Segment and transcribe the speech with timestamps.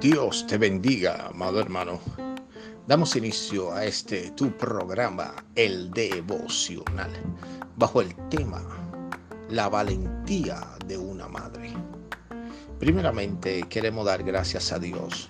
[0.00, 1.98] Dios te bendiga, amado hermano.
[2.86, 7.10] Damos inicio a este tu programa, el devocional,
[7.74, 8.62] bajo el tema
[9.50, 11.72] La valentía de una madre.
[12.78, 15.28] Primeramente queremos dar gracias a Dios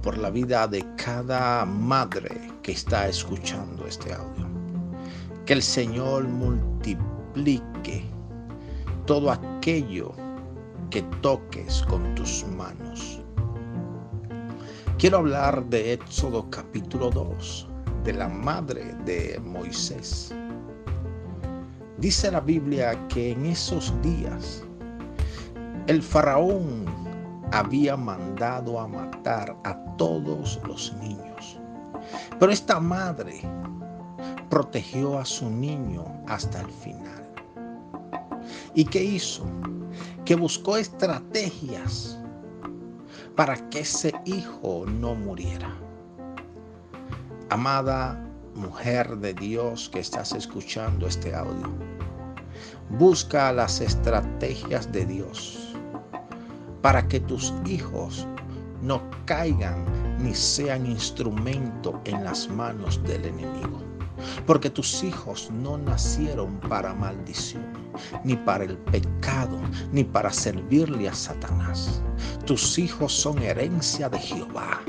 [0.00, 4.46] por la vida de cada madre que está escuchando este audio.
[5.44, 8.04] Que el Señor multiplique
[9.06, 10.12] todo aquello
[10.88, 13.20] que toques con tus manos.
[14.98, 17.68] Quiero hablar de Éxodo capítulo 2,
[18.02, 20.34] de la madre de Moisés.
[21.98, 24.64] Dice la Biblia que en esos días
[25.86, 26.84] el faraón
[27.52, 31.60] había mandado a matar a todos los niños.
[32.40, 33.40] Pero esta madre
[34.50, 37.24] protegió a su niño hasta el final.
[38.74, 39.46] ¿Y qué hizo?
[40.24, 42.18] que buscó estrategias
[43.38, 45.72] para que ese hijo no muriera.
[47.50, 48.20] Amada
[48.56, 51.72] mujer de Dios que estás escuchando este audio,
[52.98, 55.72] busca las estrategias de Dios
[56.82, 58.26] para que tus hijos
[58.82, 59.84] no caigan
[60.18, 63.87] ni sean instrumento en las manos del enemigo.
[64.48, 67.66] Porque tus hijos no nacieron para maldición,
[68.24, 69.60] ni para el pecado,
[69.92, 72.00] ni para servirle a Satanás.
[72.46, 74.80] Tus hijos son herencia de Jehová,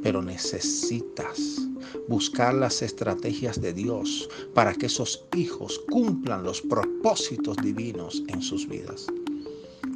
[0.00, 1.68] pero necesitas
[2.06, 8.68] buscar las estrategias de Dios para que esos hijos cumplan los propósitos divinos en sus
[8.68, 9.08] vidas.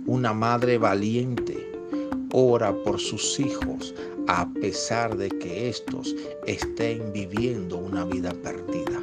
[0.07, 1.78] Una madre valiente
[2.39, 3.93] ora por sus hijos
[4.29, 6.15] a pesar de que estos
[6.47, 9.03] estén viviendo una vida perdida.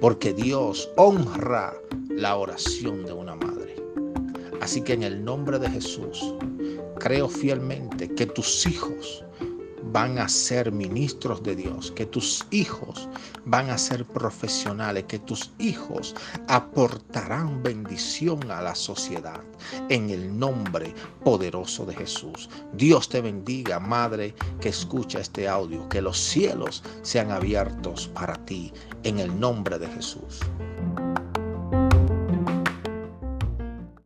[0.00, 1.72] Porque Dios honra
[2.08, 3.76] la oración de una madre.
[4.60, 6.34] Así que en el nombre de Jesús,
[6.98, 9.24] creo fielmente que tus hijos
[9.84, 13.08] van a ser ministros de Dios, que tus hijos
[13.44, 16.14] van a ser profesionales, que tus hijos
[16.48, 19.40] aportarán bendición a la sociedad
[19.88, 20.94] en el nombre
[21.24, 22.48] poderoso de Jesús.
[22.74, 28.72] Dios te bendiga, madre que escucha este audio, que los cielos sean abiertos para ti
[29.02, 30.40] en el nombre de Jesús.